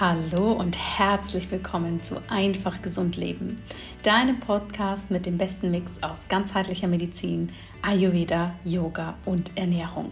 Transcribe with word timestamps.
Hallo 0.00 0.50
und 0.50 0.76
herzlich 0.76 1.52
willkommen 1.52 2.02
zu 2.02 2.20
Einfach 2.28 2.82
Gesund 2.82 3.16
Leben, 3.16 3.62
deinem 4.02 4.40
Podcast 4.40 5.12
mit 5.12 5.24
dem 5.24 5.38
besten 5.38 5.70
Mix 5.70 6.02
aus 6.02 6.26
ganzheitlicher 6.28 6.88
Medizin, 6.88 7.52
Ayurveda, 7.80 8.56
Yoga 8.64 9.14
und 9.24 9.56
Ernährung. 9.56 10.10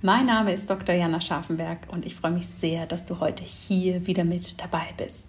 Mein 0.00 0.24
Name 0.24 0.54
ist 0.54 0.70
Dr. 0.70 0.94
Jana 0.94 1.20
Scharfenberg 1.20 1.88
und 1.92 2.06
ich 2.06 2.14
freue 2.14 2.32
mich 2.32 2.46
sehr, 2.46 2.86
dass 2.86 3.04
du 3.04 3.20
heute 3.20 3.44
hier 3.44 4.06
wieder 4.06 4.24
mit 4.24 4.58
dabei 4.62 4.86
bist. 4.96 5.28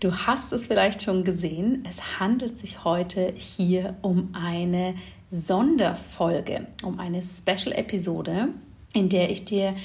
Du 0.00 0.12
hast 0.12 0.52
es 0.52 0.66
vielleicht 0.66 1.00
schon 1.00 1.22
gesehen, 1.22 1.84
es 1.88 2.18
handelt 2.18 2.58
sich 2.58 2.82
heute 2.82 3.32
hier 3.36 3.96
um 4.02 4.30
eine 4.34 4.96
Sonderfolge, 5.30 6.66
um 6.82 6.98
eine 6.98 7.22
Special-Episode, 7.22 8.48
in 8.92 9.08
der 9.08 9.30
ich 9.30 9.44
dir 9.44 9.76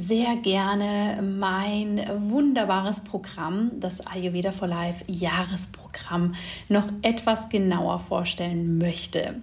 sehr 0.00 0.36
gerne 0.36 1.22
mein 1.22 2.04
wunderbares 2.16 3.00
Programm, 3.00 3.70
das 3.78 4.04
Ayurveda 4.06 4.50
for 4.50 4.66
Life 4.66 5.04
Jahresprogramm, 5.06 6.34
noch 6.68 6.88
etwas 7.02 7.50
genauer 7.50 7.98
vorstellen 7.98 8.78
möchte. 8.78 9.36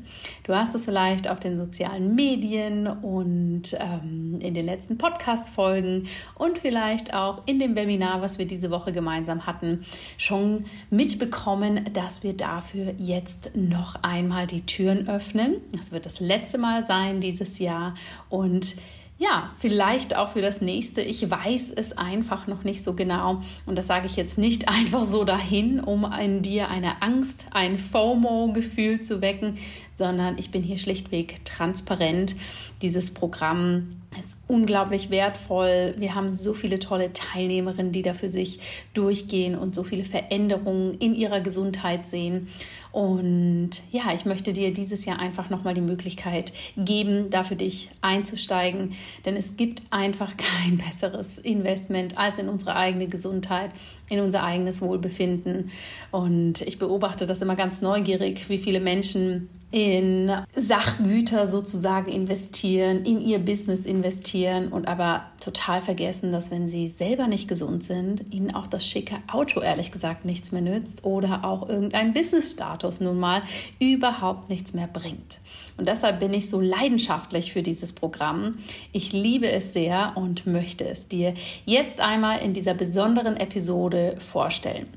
Du 0.44 0.56
hast 0.56 0.74
es 0.74 0.86
vielleicht 0.86 1.28
auf 1.28 1.40
den 1.40 1.58
sozialen 1.58 2.16
Medien 2.16 2.88
und 2.88 3.74
ähm, 3.74 4.40
in 4.42 4.54
den 4.54 4.66
letzten 4.66 4.98
Podcast-Folgen 4.98 6.08
und 6.36 6.58
vielleicht 6.58 7.14
auch 7.14 7.44
in 7.46 7.60
dem 7.60 7.76
Webinar, 7.76 8.22
was 8.22 8.40
wir 8.40 8.48
diese 8.48 8.72
Woche 8.72 8.92
gemeinsam 8.92 9.46
hatten, 9.46 9.86
schon 10.18 10.66
mitbekommen, 10.90 11.90
dass 11.94 12.24
wir 12.24 12.34
dafür 12.34 12.94
jetzt 12.98 13.52
noch 13.56 14.02
einmal 14.02 14.48
die 14.48 14.66
Türen 14.66 15.08
öffnen. 15.08 15.58
Das 15.74 15.92
wird 15.92 16.06
das 16.08 16.20
letzte 16.20 16.58
Mal 16.58 16.84
sein 16.84 17.22
dieses 17.22 17.60
Jahr 17.60 17.94
und 18.30 18.78
ja, 19.20 19.50
vielleicht 19.58 20.16
auch 20.16 20.30
für 20.30 20.42
das 20.42 20.47
nächste. 20.62 21.02
Ich 21.02 21.30
weiß 21.30 21.72
es 21.76 21.98
einfach 21.98 22.48
noch 22.48 22.64
nicht 22.64 22.84
so 22.84 22.94
genau. 22.94 23.42
Und 23.66 23.78
das 23.78 23.88
sage 23.88 24.08
ich 24.08 24.16
jetzt 24.16 24.38
nicht 24.38 24.68
einfach 24.70 25.06
so 25.06 25.24
dahin, 25.24 25.80
um 25.80 26.12
in 26.20 26.42
dir 26.42 26.70
eine 26.70 27.02
Angst, 27.02 27.46
ein 27.52 27.78
FOMO-Gefühl 27.78 29.02
zu 29.02 29.22
wecken, 29.22 29.58
sondern 29.96 30.38
ich 30.38 30.52
bin 30.52 30.64
hier 30.64 30.78
schlichtweg 30.78 31.44
transparent. 31.46 32.36
Dieses 32.82 33.14
Programm 33.14 33.98
ist 34.20 34.38
unglaublich 34.48 35.10
wertvoll. 35.10 35.96
Wir 35.98 36.16
haben 36.16 36.30
so 36.30 36.54
viele 36.54 36.80
tolle 36.80 37.14
Teilnehmerinnen, 37.14 37.92
die 37.92 38.02
da 38.02 38.14
für 38.14 38.30
sich 38.30 38.60
durchgehen 38.94 39.58
und 39.58 39.76
so 39.76 39.84
viele 39.84 40.06
Veränderungen 40.06 40.96
in 41.00 41.16
ihrer 41.16 41.42
Gesundheit 41.42 42.08
sehen. 42.08 42.48
Und 42.92 43.70
ja, 43.92 44.14
ich 44.16 44.26
möchte 44.26 44.54
dir 44.54 44.74
dieses 44.74 45.06
Jahr 45.06 45.20
einfach 45.20 45.50
nochmal 45.50 45.74
die 45.74 45.82
Möglichkeit 45.82 46.54
geben, 46.78 47.30
da 47.30 47.44
für 47.44 47.56
dich 47.56 47.90
einzusteigen. 48.02 48.94
Denn 49.26 49.36
es 49.36 49.58
gibt 49.58 49.84
einfach 49.92 50.34
kein 50.38 50.78
besseres 50.90 51.38
Investment 51.38 52.18
als 52.18 52.40
in 52.40 52.50
unsere 52.50 52.76
eigene 52.76 53.08
Gesundheit, 53.08 53.72
in 54.10 54.20
unser 54.20 54.44
eigenes 54.44 54.82
Wohlbefinden. 54.82 55.70
Und 56.12 56.62
ich 56.62 56.80
beobachte 56.80 57.26
das 57.26 57.42
immer 57.42 57.56
ganz 57.56 57.82
neugierig, 57.82 58.50
wie 58.50 58.58
viele 58.58 58.80
Menschen 58.80 59.50
in 59.78 60.32
Sachgüter 60.56 61.46
sozusagen 61.46 62.12
investieren, 62.12 63.06
in 63.06 63.22
ihr 63.22 63.38
Business 63.38 63.86
investieren 63.86 64.70
und 64.70 64.88
aber 64.88 65.28
total 65.40 65.82
vergessen, 65.82 66.32
dass 66.32 66.50
wenn 66.50 66.68
sie 66.68 66.88
selber 66.88 67.28
nicht 67.28 67.48
gesund 67.48 67.84
sind, 67.84 68.34
ihnen 68.34 68.56
auch 68.56 68.66
das 68.66 68.84
schicke 68.84 69.18
Auto 69.32 69.62
ehrlich 69.62 69.92
gesagt 69.92 70.26
nichts 70.26 70.52
mehr 70.52 70.64
nützt 70.64 71.06
oder 71.06 71.46
auch 71.46 71.70
irgendein 71.70 72.14
Business-Status 72.14 73.02
nun 73.02 73.20
mal 73.20 73.44
überhaupt 73.80 74.50
nichts 74.50 74.74
mehr 74.74 74.88
bringt. 74.88 75.38
Und 75.78 75.88
deshalb 75.88 76.22
bin 76.22 76.34
ich 76.34 76.50
so 76.50 76.60
leidenschaftlich 76.60 77.54
für 77.54 77.62
dieses 77.62 77.94
Programm. 77.94 78.58
Ich 78.94 79.14
liebe 79.14 79.48
es 79.52 79.74
sehr 79.74 80.14
und 80.16 80.48
möchte 80.48 80.90
es 80.90 81.08
dir 81.08 81.36
jetzt 81.66 82.02
einmal 82.02 82.40
in 82.40 82.54
dieser 82.54 82.74
besonderen 82.74 83.38
Episode 83.38 84.16
vorstellen. 84.18 84.88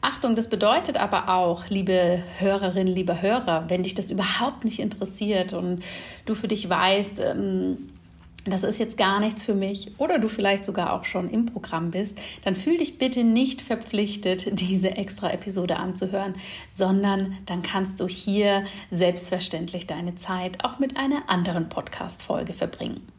Achtung, 0.00 0.36
das 0.36 0.48
bedeutet 0.48 0.96
aber 0.96 1.28
auch, 1.28 1.68
liebe 1.68 2.22
Hörerinnen, 2.38 2.94
liebe 2.94 3.22
Hörer, 3.22 3.64
wenn 3.68 3.82
dich 3.82 3.94
das 3.94 4.10
überhaupt 4.10 4.64
nicht 4.64 4.78
interessiert 4.78 5.52
und 5.52 5.82
du 6.24 6.34
für 6.34 6.48
dich 6.48 6.68
weißt, 6.68 7.20
ähm, 7.20 7.78
das 8.48 8.62
ist 8.62 8.78
jetzt 8.78 8.96
gar 8.96 9.18
nichts 9.20 9.42
für 9.42 9.54
mich 9.54 9.92
oder 9.98 10.18
du 10.18 10.28
vielleicht 10.28 10.64
sogar 10.64 10.92
auch 10.92 11.04
schon 11.04 11.28
im 11.28 11.46
Programm 11.46 11.90
bist, 11.90 12.18
dann 12.44 12.54
fühl 12.54 12.76
dich 12.76 12.98
bitte 12.98 13.24
nicht 13.24 13.60
verpflichtet, 13.60 14.46
diese 14.60 14.96
extra 14.96 15.30
Episode 15.32 15.76
anzuhören, 15.76 16.34
sondern 16.72 17.36
dann 17.46 17.62
kannst 17.62 18.00
du 18.00 18.06
hier 18.06 18.64
selbstverständlich 18.90 19.86
deine 19.86 20.14
Zeit 20.14 20.64
auch 20.64 20.78
mit 20.78 20.96
einer 20.96 21.28
anderen 21.28 21.68
Podcast-Folge 21.68 22.54
verbringen. 22.54 23.15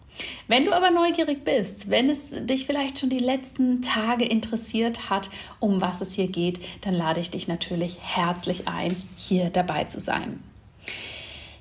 Wenn 0.48 0.66
du 0.66 0.74
aber 0.74 0.92
neugierig 0.92 1.44
bist, 1.44 1.90
wenn 1.90 2.10
es 2.10 2.32
dich 2.32 2.66
vielleicht 2.66 3.00
schon 3.00 3.10
die 3.10 3.20
letzten 3.20 3.82
Tage 3.82 4.26
interessiert 4.26 5.10
hat, 5.10 5.30
um 5.60 5.82
was 5.82 6.02
es 6.02 6.14
hier 6.14 6.28
geht, 6.28 6.60
dann 6.82 6.94
lade 6.94 7.20
ich 7.20 7.32
dich 7.32 7.48
natürlich 7.48 7.98
herzlich 8.02 8.68
ein, 8.68 8.96
hier 9.18 9.50
dabei 9.50 9.86
zu 9.86 10.00
sein. 10.00 10.42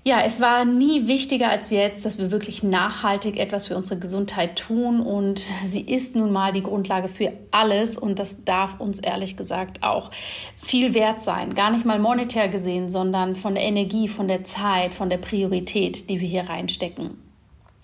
Ja, 0.07 0.21
es 0.25 0.41
war 0.41 0.65
nie 0.65 1.09
wichtiger 1.09 1.51
als 1.51 1.71
jetzt, 1.73 2.05
dass 2.05 2.21
wir 2.21 2.31
wirklich 2.31 2.63
nachhaltig 2.63 3.37
etwas 3.41 3.67
für 3.67 3.77
unsere 3.77 3.99
Gesundheit 3.99 4.57
tun 4.57 5.01
und 5.01 5.41
sie 5.41 5.81
ist 5.81 6.15
nun 6.15 6.31
mal 6.31 6.53
die 6.53 6.63
Grundlage 6.63 7.09
für 7.09 7.33
alles 7.51 7.99
und 7.99 8.21
das 8.21 8.45
darf 8.45 8.79
uns 8.79 9.01
ehrlich 9.01 9.37
gesagt 9.37 9.83
auch 9.83 10.13
viel 10.59 10.95
wert 10.95 11.23
sein. 11.23 11.55
Gar 11.55 11.73
nicht 11.73 11.85
mal 11.85 11.99
monetär 11.99 12.47
gesehen, 12.47 12.89
sondern 12.89 13.35
von 13.35 13.57
der 13.57 13.65
Energie, 13.65 14.07
von 14.07 14.29
der 14.29 14.45
Zeit, 14.45 14.95
von 14.95 15.11
der 15.11 15.19
Priorität, 15.19 16.09
die 16.09 16.21
wir 16.21 16.29
hier 16.29 16.49
reinstecken. 16.49 17.26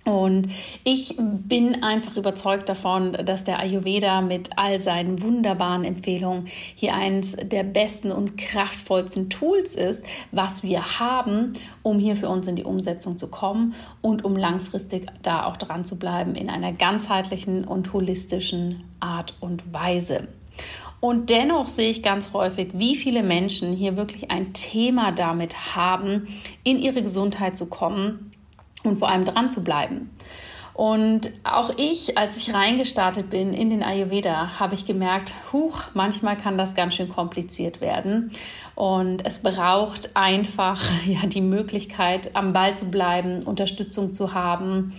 Und 0.05 0.49
ich 0.83 1.15
bin 1.19 1.85
einfach 1.85 2.17
überzeugt 2.17 2.69
davon, 2.69 3.13
dass 3.13 3.45
der 3.45 3.61
Ayurveda 3.61 4.21
mit 4.21 4.51
all 4.57 4.81
seinen 4.81 5.23
wunderbaren 5.23 5.85
Empfehlungen 5.85 6.47
hier 6.75 6.95
eines 6.95 7.37
der 7.37 7.63
besten 7.63 8.11
und 8.11 8.37
kraftvollsten 8.37 9.31
Tools 9.31 9.77
ist, 9.77 10.03
was 10.33 10.65
wir 10.65 10.99
haben, 10.99 11.53
um 11.85 12.01
hier 12.01 12.17
für 12.17 12.29
uns 12.29 12.49
in 12.49 12.57
die 12.57 12.65
Umsetzung 12.65 13.17
zu 13.17 13.29
kommen 13.29 13.75
und 14.01 14.25
um 14.25 14.35
langfristig 14.35 15.07
da 15.23 15.47
auch 15.47 15.57
dran 15.57 15.85
zu 15.85 15.97
bleiben 15.97 16.35
in 16.35 16.51
einer 16.51 16.73
ganzheitlichen 16.73 17.65
und 17.65 17.93
holistischen 17.93 18.83
Art 18.99 19.37
und 19.39 19.73
Weise. 19.73 20.27
Und 20.99 21.31
dennoch 21.31 21.69
sehe 21.69 21.91
ich 21.91 22.03
ganz 22.03 22.33
häufig, 22.33 22.71
wie 22.75 22.97
viele 22.97 23.23
Menschen 23.23 23.73
hier 23.73 23.97
wirklich 23.97 24.33
ein 24.33 24.53
Thema 24.53 25.13
damit 25.13 25.77
haben, 25.77 26.27
in 26.65 26.79
ihre 26.79 27.03
Gesundheit 27.03 27.57
zu 27.57 27.67
kommen 27.67 28.31
und 28.84 28.96
vor 28.96 29.08
allem 29.08 29.25
dran 29.25 29.50
zu 29.50 29.62
bleiben. 29.62 30.11
Und 30.75 31.31
auch 31.44 31.70
ich, 31.76 32.17
als 32.17 32.38
ich 32.38 32.55
reingestartet 32.55 33.29
bin 33.29 33.52
in 33.52 33.69
den 33.69 33.82
Ayurveda, 33.82 34.58
habe 34.58 34.75
ich 34.75 34.87
gemerkt, 34.87 35.34
huch, 35.52 35.82
manchmal 35.93 36.37
kann 36.37 36.56
das 36.56 36.75
ganz 36.75 36.94
schön 36.94 37.11
kompliziert 37.11 37.81
werden. 37.82 38.31
Und 38.75 39.26
es 39.26 39.40
braucht 39.40 40.17
einfach 40.17 40.82
ja 41.06 41.26
die 41.26 41.43
Möglichkeit, 41.43 42.34
am 42.34 42.52
Ball 42.52 42.76
zu 42.76 42.87
bleiben, 42.87 43.43
Unterstützung 43.44 44.14
zu 44.14 44.32
haben, 44.32 44.94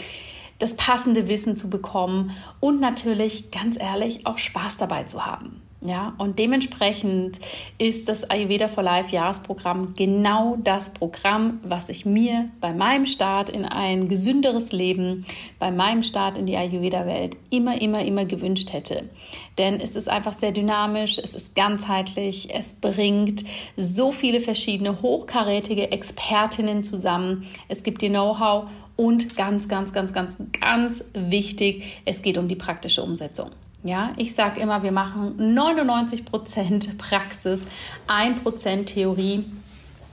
das 0.59 0.75
passende 0.75 1.27
Wissen 1.27 1.57
zu 1.57 1.69
bekommen 1.69 2.31
und 2.59 2.79
natürlich, 2.79 3.49
ganz 3.49 3.77
ehrlich, 3.79 4.27
auch 4.27 4.37
Spaß 4.37 4.77
dabei 4.77 5.03
zu 5.03 5.25
haben. 5.25 5.62
Ja, 5.85 6.13
und 6.17 6.39
dementsprechend 6.39 7.39
ist 7.77 8.07
das 8.07 8.29
Ayurveda 8.29 8.69
for 8.69 8.83
Life 8.83 9.13
Jahresprogramm 9.13 9.95
genau 9.95 10.55
das 10.63 10.91
Programm, 10.91 11.59
was 11.61 11.89
ich 11.89 12.05
mir 12.05 12.47
bei 12.61 12.71
meinem 12.73 13.05
Start 13.05 13.49
in 13.49 13.65
ein 13.65 14.07
gesünderes 14.07 14.71
Leben, 14.71 15.25
bei 15.59 15.71
meinem 15.71 16.03
Start 16.03 16.37
in 16.37 16.45
die 16.45 16.55
Ayurveda-Welt 16.55 17.35
immer, 17.49 17.81
immer, 17.81 18.01
immer 18.05 18.23
gewünscht 18.23 18.71
hätte. 18.71 19.09
Denn 19.57 19.81
es 19.81 19.97
ist 19.97 20.07
einfach 20.07 20.31
sehr 20.31 20.53
dynamisch, 20.53 21.17
es 21.17 21.35
ist 21.35 21.53
ganzheitlich, 21.53 22.55
es 22.55 22.75
bringt 22.75 23.43
so 23.75 24.13
viele 24.13 24.39
verschiedene 24.39 25.01
hochkarätige 25.01 25.91
Expertinnen 25.91 26.85
zusammen. 26.85 27.45
Es 27.67 27.83
gibt 27.83 28.01
dir 28.01 28.09
Know-how 28.09 28.69
und 28.95 29.35
ganz, 29.35 29.67
ganz, 29.67 29.91
ganz, 29.91 30.13
ganz, 30.13 30.37
ganz 30.57 31.03
wichtig, 31.13 32.01
es 32.05 32.21
geht 32.21 32.37
um 32.37 32.47
die 32.47 32.55
praktische 32.55 33.03
Umsetzung. 33.03 33.49
Ja, 33.83 34.13
ich 34.15 34.33
sage 34.33 34.61
immer, 34.61 34.81
wir 34.81 34.93
machen 34.93 35.35
99% 35.37 36.97
Praxis, 36.97 37.67
1% 38.07 38.85
Theorie. 38.85 39.45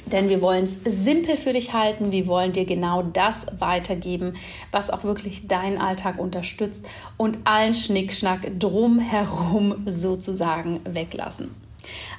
Denn 0.06 0.28
wir 0.28 0.40
wollen 0.40 0.64
es 0.64 0.78
simpel 0.84 1.36
für 1.36 1.52
dich 1.52 1.72
halten. 1.72 2.10
Wir 2.10 2.26
wollen 2.26 2.52
dir 2.52 2.64
genau 2.64 3.02
das 3.02 3.46
weitergeben, 3.58 4.34
was 4.72 4.90
auch 4.90 5.04
wirklich 5.04 5.46
deinen 5.46 5.78
Alltag 5.78 6.18
unterstützt 6.18 6.88
und 7.16 7.38
allen 7.44 7.74
Schnickschnack 7.74 8.58
drumherum 8.58 9.84
sozusagen 9.86 10.80
weglassen. 10.84 11.54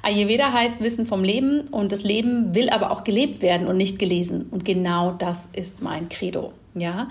Ayurveda 0.04 0.54
heißt 0.54 0.82
Wissen 0.82 1.06
vom 1.06 1.24
Leben 1.24 1.62
und 1.72 1.92
das 1.92 2.04
Leben 2.04 2.56
will 2.56 2.70
aber 2.70 2.92
auch 2.92 3.04
gelebt 3.04 3.42
werden 3.42 3.68
und 3.68 3.78
nicht 3.78 4.00
gelesen. 4.00 4.48
Und 4.52 4.64
genau 4.64 5.12
das 5.12 5.50
ist 5.54 5.82
mein 5.82 6.08
Credo. 6.08 6.54
Ja, 6.74 7.10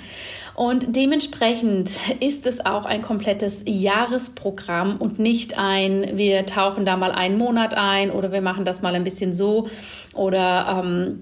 und 0.55 0.97
dementsprechend 0.97 1.91
ist 2.21 2.47
es 2.47 2.65
auch 2.65 2.87
ein 2.87 3.03
komplettes 3.03 3.63
Jahresprogramm 3.67 4.97
und 4.97 5.19
nicht 5.19 5.59
ein, 5.59 6.17
wir 6.17 6.47
tauchen 6.47 6.87
da 6.87 6.97
mal 6.97 7.13
einen 7.13 7.37
Monat 7.37 7.75
ein 7.75 8.11
oder 8.11 8.33
wir 8.33 8.41
machen 8.41 8.65
das 8.65 8.81
mal 8.81 8.95
ein 8.95 9.05
bisschen 9.05 9.35
so 9.35 9.69
oder 10.15 10.83
ähm, 10.83 11.21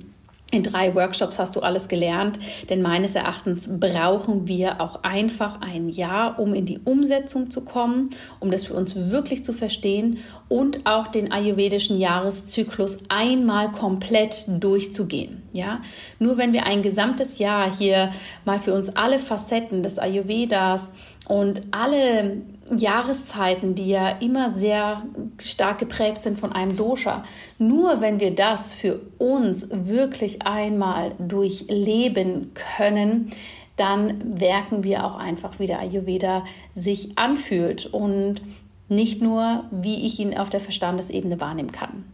in 0.50 0.62
drei 0.62 0.94
Workshops 0.94 1.38
hast 1.38 1.56
du 1.56 1.60
alles 1.60 1.88
gelernt, 1.88 2.38
denn 2.70 2.80
meines 2.80 3.14
Erachtens 3.14 3.68
brauchen 3.80 4.48
wir 4.48 4.80
auch 4.80 5.02
einfach 5.02 5.60
ein 5.60 5.90
Jahr, 5.90 6.38
um 6.38 6.54
in 6.54 6.64
die 6.64 6.78
Umsetzung 6.78 7.50
zu 7.50 7.66
kommen, 7.66 8.10
um 8.40 8.50
das 8.50 8.64
für 8.64 8.72
uns 8.72 8.94
wirklich 8.94 9.44
zu 9.44 9.52
verstehen 9.52 10.18
und 10.48 10.86
auch 10.86 11.08
den 11.08 11.32
ayurvedischen 11.32 11.98
Jahreszyklus 11.98 12.98
einmal 13.10 13.72
komplett 13.72 14.46
durchzugehen. 14.48 15.42
Ja, 15.52 15.80
nur 16.18 16.36
wenn 16.36 16.52
wir 16.52 16.66
ein 16.66 16.82
gesamtes 16.82 17.38
Jahr 17.38 17.74
hier 17.74 18.10
mal 18.44 18.58
für 18.58 18.74
uns 18.74 18.94
alle 18.96 19.18
Facetten 19.18 19.82
des 19.82 19.98
Ayurvedas 19.98 20.90
und 21.26 21.62
alle 21.70 22.42
Jahreszeiten, 22.76 23.74
die 23.74 23.88
ja 23.88 24.10
immer 24.20 24.54
sehr 24.54 25.02
stark 25.40 25.78
geprägt 25.78 26.22
sind 26.22 26.38
von 26.38 26.52
einem 26.52 26.76
Dosha. 26.76 27.22
Nur 27.58 28.00
wenn 28.00 28.20
wir 28.20 28.34
das 28.34 28.72
für 28.72 29.00
uns 29.16 29.68
wirklich 29.72 30.42
einmal 30.42 31.12
durchleben 31.18 32.52
können, 32.54 33.30
dann 33.76 34.40
werken 34.40 34.84
wir 34.84 35.04
auch 35.04 35.16
einfach, 35.16 35.58
wie 35.58 35.66
der 35.66 35.80
Ayurveda 35.80 36.44
sich 36.74 37.16
anfühlt 37.16 37.86
und 37.86 38.42
nicht 38.88 39.22
nur, 39.22 39.64
wie 39.70 40.06
ich 40.06 40.18
ihn 40.18 40.36
auf 40.36 40.50
der 40.50 40.60
Verstandesebene 40.60 41.40
wahrnehmen 41.40 41.72
kann. 41.72 42.04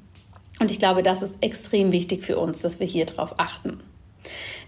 Und 0.60 0.70
ich 0.70 0.78
glaube, 0.78 1.02
das 1.02 1.22
ist 1.22 1.38
extrem 1.42 1.92
wichtig 1.92 2.24
für 2.24 2.38
uns, 2.38 2.60
dass 2.60 2.80
wir 2.80 2.86
hier 2.86 3.06
drauf 3.06 3.34
achten. 3.38 3.80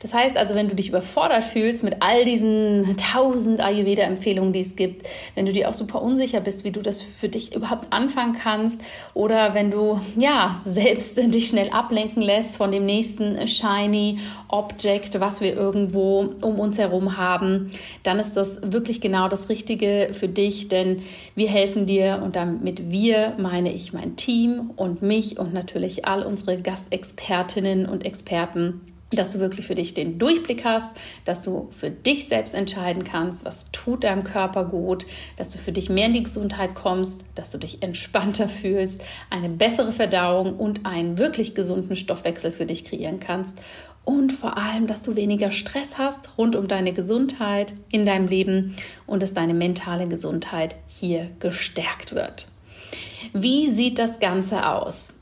Das 0.01 0.15
heißt 0.15 0.37
also, 0.37 0.55
wenn 0.55 0.69
du 0.69 0.75
dich 0.75 0.89
überfordert 0.91 1.43
fühlst 1.43 1.83
mit 1.83 1.97
all 2.01 2.25
diesen 2.25 2.97
tausend 2.97 3.61
Ayurveda-Empfehlungen, 3.61 4.53
die 4.53 4.61
es 4.61 4.77
gibt, 4.77 5.07
wenn 5.35 5.47
du 5.47 5.53
dir 5.53 5.69
auch 5.69 5.73
super 5.73 6.03
unsicher 6.03 6.41
bist, 6.41 6.65
wie 6.65 6.71
du 6.71 6.81
das 6.83 7.01
für 7.01 7.29
dich 7.29 7.55
überhaupt 7.55 7.93
anfangen 7.93 8.37
kannst 8.41 8.81
oder 9.15 9.55
wenn 9.55 9.71
du 9.71 10.01
ja 10.17 10.61
selbst 10.65 11.17
dich 11.35 11.49
schnell 11.49 11.71
ablenken 11.71 12.23
lässt 12.23 12.57
von 12.57 12.73
dem 12.73 12.87
nächsten 12.87 13.47
shiny 13.49 14.19
Object, 14.49 15.19
was 15.21 15.41
wir 15.41 15.55
irgendwo 15.55 16.21
um 16.41 16.61
uns 16.61 16.79
herum 16.79 17.17
haben, 17.17 17.71
dann 18.03 18.19
ist 18.19 18.37
das 18.37 18.61
wirklich 18.63 19.01
genau 19.01 19.29
das 19.29 19.49
Richtige 19.49 20.11
für 20.13 20.29
dich, 20.29 20.69
denn 20.69 21.03
wir 21.35 21.49
helfen 21.49 21.87
dir 21.87 22.21
und 22.23 22.37
damit 22.37 22.91
wir 22.91 23.35
meine 23.39 23.73
ich 23.73 23.93
mein 23.93 24.17
Team 24.17 24.71
und 24.77 25.03
mich 25.03 25.39
und 25.39 25.53
natürlich 25.53 26.07
all 26.07 26.23
unsere 26.23 26.59
Gastexpertinnen 26.61 27.87
und 27.87 28.05
Experten 28.05 28.81
dass 29.11 29.31
du 29.31 29.39
wirklich 29.39 29.67
für 29.67 29.77
dich 29.77 29.95
den 29.95 30.19
Durchblick 30.19 30.65
hast, 30.65 30.91
dass 31.25 31.43
du 31.43 31.69
für 31.71 31.91
dich 31.91 32.27
selbst 32.27 32.55
entscheiden 32.55 33.05
kannst, 33.05 33.45
was 33.45 33.71
tut 33.71 34.05
deinem 34.05 34.25
Körper 34.25 34.65
gut, 34.65 35.07
dass 35.37 35.51
du 35.51 35.59
für 35.59 35.73
dich 35.73 35.89
mehr 35.89 36.07
in 36.07 36.13
die 36.13 36.25
Gesundheit 36.25 36.75
kommst, 36.75 37.23
dass 37.35 37.53
du 37.53 37.59
dich 37.59 37.83
entspannter 37.83 38.49
fühlst, 38.49 39.01
eine 39.31 39.49
bessere 39.49 39.93
Verdauung 39.93 40.57
und 40.57 40.87
einen 40.87 41.19
wirklich 41.19 41.55
gesunden 41.55 41.97
Stoffwechsel 41.97 42.51
für 42.51 42.67
dich 42.67 42.85
kreieren 42.85 43.21
kannst 43.21 43.59
und 44.07 44.33
vor 44.33 44.57
allem, 44.57 44.87
dass 44.87 45.03
du 45.03 45.17
weniger 45.17 45.51
Stress 45.51 45.99
hast 45.99 46.39
rund 46.39 46.55
um 46.55 46.69
deine 46.69 46.93
Gesundheit 46.93 47.75
in 47.91 48.07
deinem 48.07 48.29
Leben 48.29 48.77
und 49.07 49.21
dass 49.21 49.35
deine 49.35 49.53
mentale 49.53 50.09
Gesundheit 50.09 50.77
hier 50.87 51.29
gestärkt 51.41 52.15
wird. 52.15 52.47
Wie 53.33 53.69
sieht 53.69 53.99
das 53.99 54.21
Ganze 54.21 54.69
aus? 54.69 55.13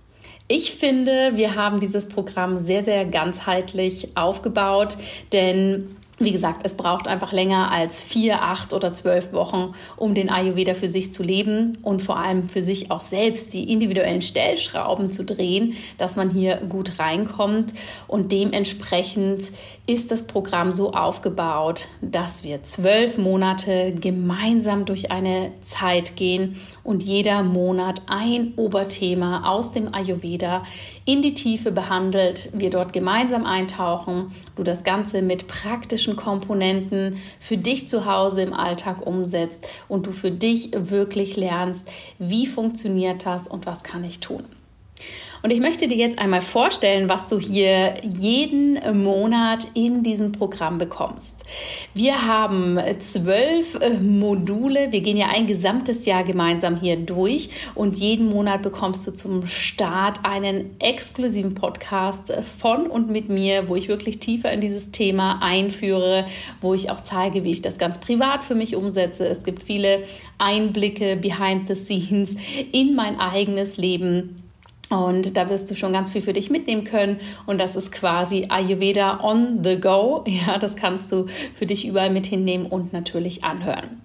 Ich 0.47 0.73
finde, 0.73 1.33
wir 1.37 1.55
haben 1.55 1.81
dieses 1.81 2.07
Programm 2.07 2.59
sehr, 2.59 2.83
sehr 2.83 3.07
ganzheitlich 3.07 4.15
aufgebaut, 4.15 4.97
denn 5.33 5.97
wie 6.19 6.31
gesagt, 6.31 6.61
es 6.65 6.77
braucht 6.77 7.09
einfach 7.09 7.33
länger 7.33 7.73
als 7.73 8.01
vier, 8.01 8.43
acht 8.43 8.73
oder 8.73 8.93
zwölf 8.93 9.33
Wochen, 9.33 9.75
um 9.97 10.15
den 10.15 10.31
Ayurveda 10.31 10.75
für 10.75 10.87
sich 10.87 11.13
zu 11.13 11.25
leben 11.25 11.77
und 11.83 12.03
vor 12.03 12.19
allem 12.19 12.49
für 12.49 12.63
sich 12.63 12.93
auch 12.93 13.01
selbst 13.01 13.53
die 13.53 13.73
individuellen 13.73 14.23
Stellschrauben 14.23 15.11
zu 15.11 15.25
drehen, 15.25 15.75
dass 15.99 16.15
man 16.15 16.31
hier 16.31 16.59
gut 16.69 17.01
reinkommt. 17.01 17.75
Und 18.07 18.31
dementsprechend 18.31 19.51
ist 19.87 20.13
das 20.13 20.27
Programm 20.27 20.73
so 20.73 20.93
aufgebaut, 20.93 21.89
dass 22.01 22.45
wir 22.45 22.63
zwölf 22.63 23.19
Monate 23.19 23.93
gemeinsam 23.93 24.85
durch 24.85 25.11
eine 25.11 25.51
Zeit 25.63 26.17
gehen 26.17 26.57
und 26.85 27.03
jeder 27.03 27.43
Monat 27.43 28.03
ein 28.07 28.55
Oberthema 28.57 29.51
aus 29.51 29.73
dem 29.73 29.93
Ayurveda 29.93 30.63
in 31.05 31.23
die 31.23 31.35
Tiefe 31.35 31.73
behandelt, 31.73 32.51
wir 32.55 32.71
dort 32.71 32.93
gemeinsam 32.93 33.45
eintauchen, 33.45 34.31
du 34.57 34.63
das 34.63 34.85
Ganze 34.85 35.21
mit 35.23 35.49
praktischen 36.05 36.17
Komponenten 36.17 37.17
für 37.41 37.57
dich 37.57 37.89
zu 37.89 38.07
Hause 38.07 38.43
im 38.43 38.53
Alltag 38.53 39.07
umsetzt 39.07 39.67
und 39.89 40.07
du 40.07 40.13
für 40.13 40.31
dich 40.31 40.71
wirklich 40.73 41.37
lernst, 41.37 41.91
wie 42.19 42.47
funktioniert 42.47 43.25
das 43.27 43.49
und 43.49 43.67
was 43.67 43.83
kann 43.83 44.05
ich 44.05 44.21
tun. 44.21 44.45
Und 45.45 45.51
ich 45.51 45.61
möchte 45.61 45.89
dir 45.89 45.99
jetzt 45.99 46.19
einmal 46.19 46.41
vorstellen, 46.41 47.11
was 47.11 47.29
du 47.29 47.39
hier 47.39 47.97
jeden 48.03 48.79
Monat 49.03 49.67
in 49.75 50.03
diesem 50.03 50.33
Programm 50.33 50.79
bekommst. 50.79 51.37
Wir 51.93 52.27
haben 52.27 52.79
zwölf 53.01 53.75
äh, 53.75 53.91
Module. 53.99 54.91
Wir 54.91 55.03
gehen 55.03 55.19
ja 55.19 55.27
ein 55.27 55.47
gesamtes 55.47 56.07
Jahr 56.07 56.25
gemeinsam 56.25 56.77
hier 56.77 56.97
durch 56.97 57.51
und 57.75 57.99
jeden 57.99 58.31
Monat 58.31 58.63
bekommst 58.63 59.07
du 59.07 59.11
zum 59.11 59.47
Start 59.47 60.21
einen 60.23 60.81
exklusiven 60.81 61.55
Podcast 61.55 62.33
von 62.59 62.87
und 62.87 63.11
mit 63.11 63.29
mir, 63.29 63.69
wo 63.69 63.77
ich 63.77 63.89
wirklich 63.89 64.21
tiefer 64.21 64.51
in 64.51 64.63
dieses 64.63 64.93
Thema 64.93 65.41
einführe, 65.43 66.25
wo 66.63 66.73
ich 66.73 66.91
auch 66.91 67.03
zeige, 67.03 67.45
wie 67.45 67.51
ich 67.51 67.61
das 67.61 67.77
ganz 67.77 67.99
privat 67.99 68.45
für 68.45 68.55
mich 68.55 68.77
umsetze. 68.77 69.27
Es 69.29 69.45
gibt 69.45 69.63
viele 69.63 70.05
Einblicke 70.39 71.17
behind 71.17 71.69
the 71.69 71.75
scenes 71.75 72.35
in 72.73 72.95
mein 72.95 73.21
eigenes 73.21 73.77
Leben 73.77 74.44
und 74.95 75.37
da 75.37 75.51
wirst 75.51 75.71
du 75.71 75.77
schon 75.77 75.93
ganz 75.93 76.13
viel 76.13 76.23
für 76.23 76.33
dich 76.33 76.51
mitnehmen 76.51 76.85
können. 76.85 77.19
Und 77.47 77.59
das 77.61 77.77
ist 77.77 77.93
quasi 77.93 78.47
Ayurveda 78.49 79.21
on 79.23 79.63
the 79.63 79.81
go. 79.81 80.25
Ja, 80.35 80.59
das 80.59 80.75
kannst 80.77 81.13
du 81.13 81.27
für 81.55 81.65
dich 81.65 81.87
überall 81.87 82.11
mit 82.11 82.27
hinnehmen 82.27 82.67
und 82.67 82.93
natürlich 82.93 83.45
anhören. 83.45 84.03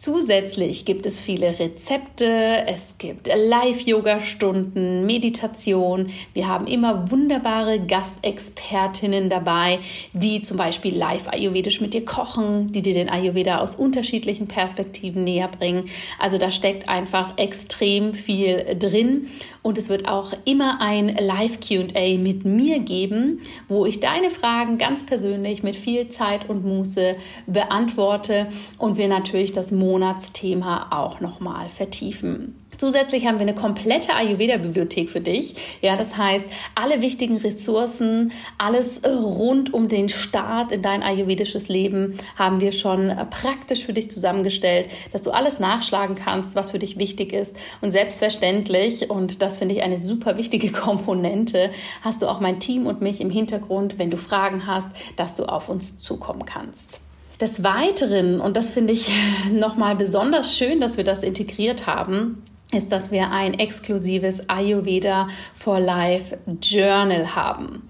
Zusätzlich 0.00 0.84
gibt 0.84 1.06
es 1.06 1.18
viele 1.18 1.58
Rezepte, 1.58 2.64
es 2.68 2.94
gibt 2.98 3.26
Live-Yoga-Stunden, 3.26 5.04
Meditation. 5.06 6.06
Wir 6.34 6.46
haben 6.46 6.68
immer 6.68 7.10
wunderbare 7.10 7.80
Gastexpertinnen 7.80 9.28
dabei, 9.28 9.80
die 10.12 10.40
zum 10.42 10.56
Beispiel 10.56 10.96
live 10.96 11.26
ayurvedisch 11.26 11.80
mit 11.80 11.94
dir 11.94 12.04
kochen, 12.04 12.70
die 12.70 12.80
dir 12.80 12.94
den 12.94 13.08
Ayurveda 13.08 13.58
aus 13.58 13.74
unterschiedlichen 13.74 14.46
Perspektiven 14.46 15.24
näher 15.24 15.48
bringen. 15.48 15.86
Also 16.20 16.38
da 16.38 16.52
steckt 16.52 16.88
einfach 16.88 17.36
extrem 17.36 18.14
viel 18.14 18.76
drin 18.78 19.26
und 19.62 19.78
es 19.78 19.88
wird 19.88 20.06
auch 20.06 20.32
immer 20.44 20.80
ein 20.80 21.08
Live-QA 21.08 22.16
mit 22.18 22.44
mir 22.44 22.78
geben, 22.78 23.40
wo 23.66 23.84
ich 23.84 23.98
deine 23.98 24.30
Fragen 24.30 24.78
ganz 24.78 25.04
persönlich 25.04 25.64
mit 25.64 25.74
viel 25.74 26.08
Zeit 26.08 26.48
und 26.48 26.64
Muße 26.64 27.16
beantworte 27.46 28.46
und 28.78 28.96
wir 28.96 29.08
natürlich 29.08 29.50
das 29.50 29.72
Monatsthema 29.88 30.88
auch 30.90 31.20
nochmal 31.20 31.70
vertiefen. 31.70 32.54
Zusätzlich 32.76 33.26
haben 33.26 33.38
wir 33.38 33.42
eine 33.42 33.56
komplette 33.56 34.14
Ayurveda-Bibliothek 34.14 35.10
für 35.10 35.20
dich. 35.20 35.78
Ja, 35.80 35.96
das 35.96 36.16
heißt, 36.16 36.44
alle 36.76 37.00
wichtigen 37.00 37.36
Ressourcen, 37.36 38.30
alles 38.56 39.00
rund 39.04 39.74
um 39.74 39.88
den 39.88 40.08
Start 40.08 40.70
in 40.70 40.82
dein 40.82 41.02
ayurvedisches 41.02 41.68
Leben 41.68 42.16
haben 42.36 42.60
wir 42.60 42.70
schon 42.70 43.10
praktisch 43.30 43.84
für 43.84 43.92
dich 43.92 44.10
zusammengestellt, 44.10 44.90
dass 45.10 45.22
du 45.22 45.32
alles 45.32 45.58
nachschlagen 45.58 46.14
kannst, 46.14 46.54
was 46.54 46.70
für 46.70 46.78
dich 46.78 46.98
wichtig 46.98 47.32
ist. 47.32 47.56
Und 47.80 47.90
selbstverständlich, 47.90 49.10
und 49.10 49.42
das 49.42 49.58
finde 49.58 49.74
ich 49.74 49.82
eine 49.82 49.98
super 49.98 50.38
wichtige 50.38 50.70
Komponente, 50.72 51.70
hast 52.02 52.22
du 52.22 52.28
auch 52.28 52.38
mein 52.38 52.60
Team 52.60 52.86
und 52.86 53.00
mich 53.00 53.20
im 53.20 53.30
Hintergrund, 53.30 53.98
wenn 53.98 54.10
du 54.10 54.18
Fragen 54.18 54.68
hast, 54.68 54.90
dass 55.16 55.34
du 55.34 55.46
auf 55.46 55.68
uns 55.68 55.98
zukommen 55.98 56.44
kannst. 56.44 57.00
Des 57.40 57.62
Weiteren, 57.62 58.40
und 58.40 58.56
das 58.56 58.70
finde 58.70 58.92
ich 58.92 59.10
nochmal 59.52 59.96
besonders 59.96 60.56
schön, 60.56 60.80
dass 60.80 60.96
wir 60.96 61.04
das 61.04 61.22
integriert 61.22 61.86
haben, 61.86 62.42
ist, 62.72 62.92
dass 62.92 63.10
wir 63.10 63.30
ein 63.30 63.54
exklusives 63.54 64.48
Ayurveda 64.48 65.28
for 65.54 65.80
Life 65.80 66.38
Journal 66.60 67.34
haben. 67.34 67.88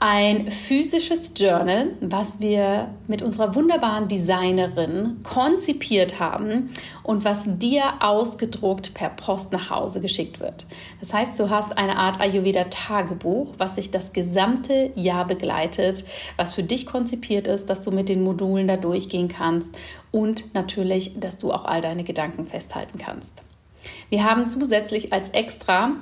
Ein 0.00 0.48
physisches 0.48 1.32
Journal, 1.36 1.88
was 2.00 2.38
wir 2.38 2.94
mit 3.08 3.20
unserer 3.20 3.56
wunderbaren 3.56 4.06
Designerin 4.06 5.16
konzipiert 5.24 6.20
haben 6.20 6.70
und 7.02 7.24
was 7.24 7.48
dir 7.58 7.82
ausgedruckt 7.98 8.94
per 8.94 9.08
Post 9.10 9.50
nach 9.50 9.70
Hause 9.70 10.00
geschickt 10.00 10.38
wird. 10.38 10.66
Das 11.00 11.12
heißt, 11.12 11.40
du 11.40 11.50
hast 11.50 11.76
eine 11.76 11.96
Art 11.96 12.20
Ayurveda-Tagebuch, 12.20 13.54
was 13.58 13.74
sich 13.74 13.90
das 13.90 14.12
gesamte 14.12 14.92
Jahr 14.94 15.26
begleitet, 15.26 16.04
was 16.36 16.54
für 16.54 16.62
dich 16.62 16.86
konzipiert 16.86 17.48
ist, 17.48 17.66
dass 17.68 17.80
du 17.80 17.90
mit 17.90 18.08
den 18.08 18.22
Modulen 18.22 18.68
da 18.68 18.76
durchgehen 18.76 19.26
kannst 19.26 19.76
und 20.12 20.54
natürlich, 20.54 21.18
dass 21.18 21.38
du 21.38 21.50
auch 21.52 21.64
all 21.64 21.80
deine 21.80 22.04
Gedanken 22.04 22.46
festhalten 22.46 22.98
kannst. 22.98 23.42
Wir 24.10 24.24
haben 24.24 24.48
zusätzlich 24.48 25.12
als 25.12 25.30
extra 25.30 25.96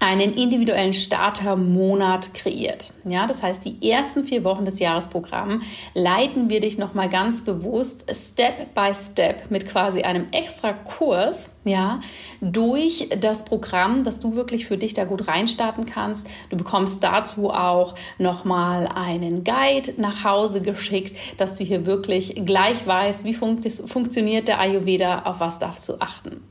einen 0.00 0.34
individuellen 0.34 0.92
Startermonat 0.92 2.32
kreiert. 2.34 2.92
Ja, 3.04 3.26
das 3.26 3.42
heißt, 3.42 3.64
die 3.64 3.90
ersten 3.90 4.24
vier 4.24 4.44
Wochen 4.44 4.64
des 4.64 4.78
Jahresprogramms 4.78 5.64
leiten 5.94 6.50
wir 6.50 6.60
dich 6.60 6.78
nochmal 6.78 7.08
ganz 7.08 7.44
bewusst 7.44 8.04
Step 8.14 8.74
by 8.74 8.92
Step 8.94 9.50
mit 9.50 9.66
quasi 9.66 10.02
einem 10.02 10.26
extra 10.32 10.72
Kurs, 10.72 11.50
ja, 11.64 12.00
durch 12.40 13.08
das 13.20 13.44
Programm, 13.44 14.04
dass 14.04 14.20
du 14.20 14.34
wirklich 14.34 14.66
für 14.66 14.76
dich 14.76 14.94
da 14.94 15.04
gut 15.04 15.26
reinstarten 15.26 15.84
kannst. 15.84 16.28
Du 16.50 16.56
bekommst 16.56 17.02
dazu 17.02 17.50
auch 17.50 17.94
nochmal 18.18 18.88
einen 18.94 19.42
Guide 19.42 19.94
nach 19.96 20.22
Hause 20.24 20.62
geschickt, 20.62 21.16
dass 21.38 21.56
du 21.56 21.64
hier 21.64 21.86
wirklich 21.86 22.40
gleich 22.44 22.86
weißt, 22.86 23.24
wie 23.24 23.34
funkt 23.34 23.68
funktioniert 23.86 24.46
der 24.46 24.60
Ayurveda, 24.60 25.22
auf 25.24 25.40
was 25.40 25.58
darfst 25.58 25.88
du 25.88 25.94
achten. 25.98 26.42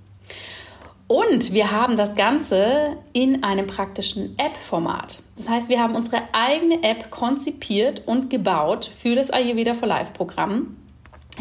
Und 1.08 1.54
wir 1.54 1.72
haben 1.72 1.96
das 1.96 2.16
Ganze 2.16 2.98
in 3.14 3.44
einem 3.44 3.66
praktischen 3.66 4.38
App-Format. 4.38 5.20
Das 5.38 5.48
heißt, 5.48 5.70
wir 5.70 5.80
haben 5.80 5.96
unsere 5.96 6.22
eigene 6.34 6.84
App 6.84 7.12
konzipiert 7.12 8.04
und 8.06 8.30
gebaut 8.30 8.92
für 8.94 9.16
das 9.16 9.32
Ayurveda 9.32 9.74
for 9.74 9.88
Life 9.88 10.12
Programm. 10.14 10.76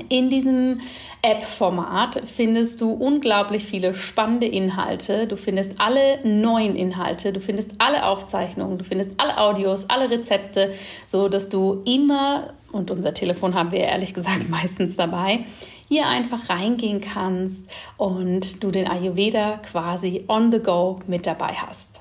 In 0.08 0.30
diesem 0.30 0.78
App-Format 1.22 2.22
findest 2.26 2.80
du 2.80 2.92
unglaublich 2.92 3.64
viele 3.64 3.94
spannende 3.94 4.46
Inhalte. 4.46 5.26
Du 5.26 5.36
findest 5.36 5.72
alle 5.78 6.20
neuen 6.22 6.76
Inhalte, 6.76 7.32
du 7.32 7.40
findest 7.40 7.70
alle 7.78 8.04
Aufzeichnungen, 8.04 8.78
du 8.78 8.84
findest 8.84 9.12
alle 9.16 9.38
Audios, 9.38 9.88
alle 9.88 10.10
Rezepte, 10.10 10.74
so 11.06 11.28
dass 11.28 11.48
du 11.48 11.82
immer 11.86 12.52
und 12.72 12.90
unser 12.90 13.14
Telefon 13.14 13.54
haben 13.54 13.72
wir 13.72 13.80
ehrlich 13.80 14.12
gesagt 14.12 14.48
meistens 14.50 14.96
dabei 14.96 15.46
hier 15.88 16.06
einfach 16.06 16.48
reingehen 16.48 17.00
kannst 17.00 17.64
und 17.96 18.62
du 18.62 18.70
den 18.70 18.88
Ayurveda 18.88 19.60
quasi 19.70 20.24
on 20.28 20.50
the 20.52 20.58
go 20.58 20.98
mit 21.06 21.26
dabei 21.26 21.54
hast. 21.54 22.00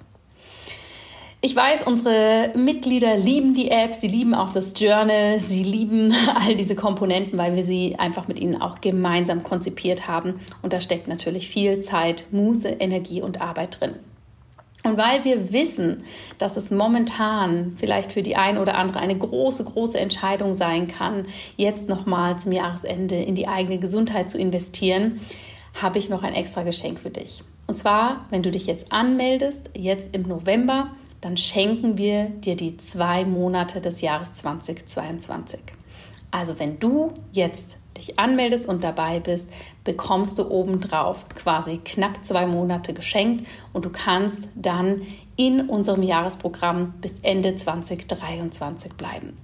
Ich 1.41 1.55
weiß, 1.55 1.83
unsere 1.83 2.53
Mitglieder 2.55 3.17
lieben 3.17 3.53
die 3.53 3.69
Apps, 3.69 4.01
sie 4.01 4.07
lieben 4.07 4.33
auch 4.33 4.49
das 4.49 4.73
Journal, 4.75 5.39
sie 5.39 5.61
lieben 5.61 6.11
all 6.35 6.55
diese 6.55 6.75
Komponenten, 6.75 7.37
weil 7.37 7.55
wir 7.55 7.63
sie 7.63 7.99
einfach 7.99 8.27
mit 8.27 8.39
ihnen 8.39 8.59
auch 8.59 8.81
gemeinsam 8.81 9.43
konzipiert 9.43 10.07
haben. 10.07 10.33
Und 10.63 10.73
da 10.73 10.81
steckt 10.81 11.07
natürlich 11.07 11.47
viel 11.47 11.81
Zeit, 11.81 12.25
Muße, 12.31 12.67
Energie 12.67 13.21
und 13.21 13.41
Arbeit 13.41 13.79
drin. 13.79 13.93
Und 14.85 14.97
weil 14.97 15.23
wir 15.23 15.51
wissen, 15.51 16.03
dass 16.37 16.57
es 16.57 16.69
momentan 16.69 17.75
vielleicht 17.75 18.13
für 18.13 18.21
die 18.21 18.35
ein 18.35 18.59
oder 18.59 18.75
andere 18.75 18.99
eine 18.99 19.17
große, 19.17 19.63
große 19.63 19.99
Entscheidung 19.99 20.53
sein 20.53 20.87
kann, 20.87 21.25
jetzt 21.57 21.89
nochmal 21.89 22.37
zum 22.37 22.51
Jahresende 22.51 23.15
in 23.15 23.33
die 23.33 23.47
eigene 23.47 23.79
Gesundheit 23.79 24.29
zu 24.29 24.37
investieren, 24.37 25.21
habe 25.81 25.97
ich 25.97 26.07
noch 26.07 26.21
ein 26.21 26.35
extra 26.35 26.61
Geschenk 26.61 26.99
für 26.99 27.09
dich. 27.09 27.43
Und 27.65 27.75
zwar, 27.75 28.27
wenn 28.29 28.43
du 28.43 28.51
dich 28.51 28.67
jetzt 28.67 28.91
anmeldest, 28.91 29.71
jetzt 29.75 30.15
im 30.15 30.27
November, 30.27 30.91
dann 31.19 31.35
schenken 31.35 31.97
wir 31.97 32.25
dir 32.25 32.55
die 32.55 32.77
zwei 32.77 33.25
Monate 33.25 33.81
des 33.81 34.01
Jahres 34.01 34.33
2022. 34.33 35.59
Also 36.29 36.59
wenn 36.59 36.77
du 36.77 37.11
jetzt 37.31 37.77
dich 37.97 38.19
anmeldest 38.19 38.67
und 38.67 38.83
dabei 38.83 39.19
bist, 39.19 39.47
bekommst 39.83 40.37
du 40.37 40.49
obendrauf 40.49 41.27
quasi 41.29 41.77
knapp 41.77 42.23
zwei 42.25 42.45
Monate 42.45 42.93
geschenkt 42.93 43.47
und 43.73 43.85
du 43.85 43.89
kannst 43.89 44.49
dann 44.55 45.01
in 45.37 45.69
unserem 45.69 46.03
Jahresprogramm 46.03 46.93
bis 47.01 47.19
Ende 47.19 47.55
2023 47.55 48.93
bleiben. 48.93 49.37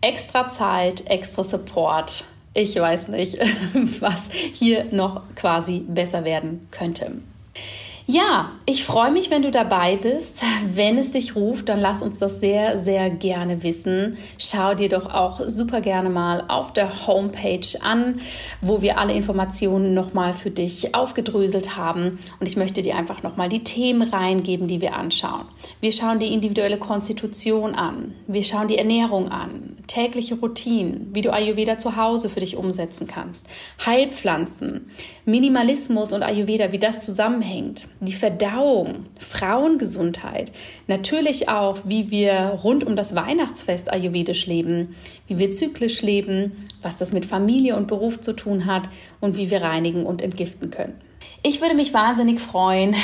Extra 0.00 0.48
Zeit, 0.48 1.06
extra 1.06 1.44
Support. 1.44 2.24
Ich 2.54 2.74
weiß 2.76 3.08
nicht, 3.08 3.38
was 4.00 4.30
hier 4.32 4.84
noch 4.92 5.22
quasi 5.34 5.80
besser 5.80 6.24
werden 6.24 6.68
könnte. 6.70 7.12
Ja, 8.12 8.50
ich 8.66 8.82
freue 8.82 9.12
mich, 9.12 9.30
wenn 9.30 9.42
du 9.42 9.52
dabei 9.52 9.96
bist. 9.96 10.44
Wenn 10.72 10.98
es 10.98 11.12
dich 11.12 11.36
ruft, 11.36 11.68
dann 11.68 11.78
lass 11.78 12.02
uns 12.02 12.18
das 12.18 12.40
sehr, 12.40 12.76
sehr 12.76 13.08
gerne 13.08 13.62
wissen. 13.62 14.16
Schau 14.36 14.74
dir 14.74 14.88
doch 14.88 15.14
auch 15.14 15.40
super 15.46 15.80
gerne 15.80 16.10
mal 16.10 16.44
auf 16.48 16.72
der 16.72 17.06
Homepage 17.06 17.60
an, 17.82 18.20
wo 18.60 18.82
wir 18.82 18.98
alle 18.98 19.12
Informationen 19.12 19.94
nochmal 19.94 20.32
für 20.32 20.50
dich 20.50 20.92
aufgedröselt 20.92 21.76
haben. 21.76 22.18
Und 22.40 22.48
ich 22.48 22.56
möchte 22.56 22.82
dir 22.82 22.96
einfach 22.96 23.22
nochmal 23.22 23.48
die 23.48 23.62
Themen 23.62 24.02
reingeben, 24.02 24.66
die 24.66 24.80
wir 24.80 24.96
anschauen. 24.96 25.44
Wir 25.80 25.92
schauen 25.92 26.18
die 26.18 26.32
individuelle 26.32 26.78
Konstitution 26.78 27.76
an. 27.76 28.14
Wir 28.26 28.42
schauen 28.42 28.66
die 28.66 28.78
Ernährung 28.78 29.30
an. 29.30 29.76
Tägliche 29.86 30.34
Routinen, 30.34 31.10
wie 31.12 31.22
du 31.22 31.32
Ayurveda 31.32 31.78
zu 31.78 31.94
Hause 31.96 32.28
für 32.28 32.40
dich 32.40 32.56
umsetzen 32.56 33.06
kannst. 33.06 33.46
Heilpflanzen, 33.86 34.88
Minimalismus 35.24 36.12
und 36.12 36.24
Ayurveda, 36.24 36.72
wie 36.72 36.78
das 36.78 37.00
zusammenhängt 37.00 37.88
die 38.00 38.14
Verdauung, 38.14 39.06
Frauengesundheit, 39.18 40.52
natürlich 40.86 41.48
auch, 41.48 41.78
wie 41.84 42.10
wir 42.10 42.58
rund 42.64 42.84
um 42.84 42.96
das 42.96 43.14
Weihnachtsfest 43.14 43.92
ayurvedisch 43.92 44.46
leben, 44.46 44.96
wie 45.26 45.38
wir 45.38 45.50
zyklisch 45.50 46.00
leben, 46.00 46.64
was 46.80 46.96
das 46.96 47.12
mit 47.12 47.26
Familie 47.26 47.76
und 47.76 47.88
Beruf 47.88 48.20
zu 48.20 48.32
tun 48.32 48.64
hat 48.64 48.88
und 49.20 49.36
wie 49.36 49.50
wir 49.50 49.62
reinigen 49.62 50.06
und 50.06 50.22
entgiften 50.22 50.70
können. 50.70 51.09
Ich 51.42 51.62
würde 51.62 51.74
mich 51.74 51.94
wahnsinnig 51.94 52.38
freuen, 52.38 52.94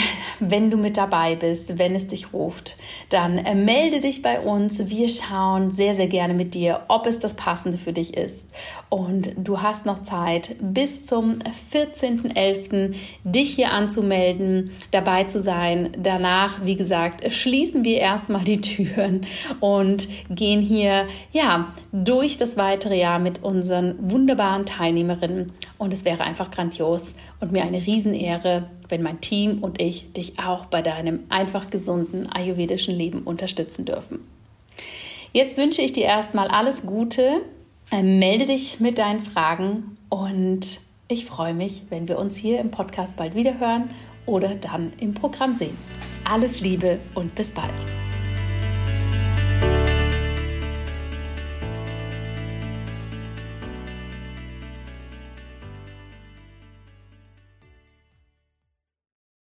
wenn 0.40 0.70
du 0.70 0.76
mit 0.76 0.98
dabei 0.98 1.36
bist, 1.36 1.78
wenn 1.78 1.94
es 1.94 2.06
dich 2.06 2.34
ruft. 2.34 2.76
Dann 3.08 3.38
äh, 3.38 3.54
melde 3.54 4.00
dich 4.00 4.20
bei 4.20 4.40
uns. 4.40 4.90
Wir 4.90 5.08
schauen 5.08 5.70
sehr, 5.70 5.94
sehr 5.94 6.06
gerne 6.06 6.34
mit 6.34 6.52
dir, 6.52 6.82
ob 6.88 7.06
es 7.06 7.18
das 7.18 7.32
Passende 7.32 7.78
für 7.78 7.94
dich 7.94 8.14
ist. 8.14 8.44
Und 8.90 9.32
du 9.38 9.62
hast 9.62 9.86
noch 9.86 10.02
Zeit 10.02 10.54
bis 10.60 11.06
zum 11.06 11.38
14.11. 11.72 12.94
dich 13.24 13.54
hier 13.54 13.72
anzumelden, 13.72 14.70
dabei 14.90 15.24
zu 15.24 15.40
sein. 15.40 15.92
Danach, 15.98 16.58
wie 16.62 16.76
gesagt, 16.76 17.32
schließen 17.32 17.84
wir 17.84 18.00
erstmal 18.00 18.44
die 18.44 18.60
Türen 18.60 19.22
und 19.60 20.08
gehen 20.28 20.60
hier 20.60 21.06
ja 21.32 21.72
durch 21.90 22.36
das 22.36 22.58
weitere 22.58 23.00
Jahr 23.00 23.18
mit 23.18 23.42
unseren 23.42 23.94
wunderbaren 23.98 24.66
Teilnehmerinnen. 24.66 25.54
Und 25.78 25.94
es 25.94 26.04
wäre 26.04 26.22
einfach 26.22 26.50
grandios 26.50 27.14
und 27.40 27.52
mir 27.52 27.62
eine 27.62 27.78
Riesenehre 27.78 28.25
Ehre, 28.26 28.68
wenn 28.88 29.02
mein 29.02 29.20
Team 29.20 29.62
und 29.62 29.80
ich 29.80 30.12
dich 30.12 30.38
auch 30.38 30.66
bei 30.66 30.82
deinem 30.82 31.20
einfach 31.28 31.70
gesunden 31.70 32.30
ayurvedischen 32.30 32.94
Leben 32.94 33.22
unterstützen 33.22 33.84
dürfen. 33.84 34.20
Jetzt 35.32 35.56
wünsche 35.56 35.82
ich 35.82 35.92
dir 35.92 36.04
erstmal 36.04 36.48
alles 36.48 36.86
Gute. 36.86 37.42
Äh, 37.92 38.02
melde 38.02 38.46
dich 38.46 38.80
mit 38.80 38.98
deinen 38.98 39.20
Fragen 39.20 39.94
und 40.08 40.80
Ich 41.08 41.24
freue 41.24 41.54
mich, 41.54 41.82
wenn 41.88 42.08
wir 42.08 42.18
uns 42.18 42.36
hier 42.36 42.58
im 42.58 42.72
Podcast 42.72 43.16
bald 43.16 43.36
wieder 43.36 43.60
hören 43.60 43.90
oder 44.26 44.56
dann 44.56 44.92
im 44.98 45.14
Programm 45.14 45.52
sehen. 45.52 45.76
Alles 46.24 46.60
Liebe 46.60 46.98
und 47.14 47.32
bis 47.36 47.52
bald. 47.52 48.05